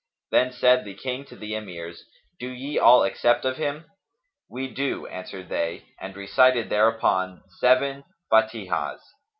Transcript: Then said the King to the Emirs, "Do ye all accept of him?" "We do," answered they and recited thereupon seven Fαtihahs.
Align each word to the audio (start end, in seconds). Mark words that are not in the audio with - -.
Then 0.31 0.51
said 0.51 0.83
the 0.83 0.95
King 0.95 1.25
to 1.25 1.35
the 1.35 1.53
Emirs, 1.53 2.05
"Do 2.39 2.49
ye 2.49 2.79
all 2.79 3.03
accept 3.03 3.45
of 3.45 3.57
him?" 3.57 3.85
"We 4.49 4.67
do," 4.67 5.05
answered 5.05 5.47
they 5.49 5.89
and 5.99 6.15
recited 6.15 6.71
thereupon 6.71 7.43
seven 7.59 8.05
Fαtihahs. 8.31 9.01